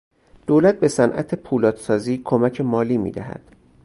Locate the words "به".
0.79-0.87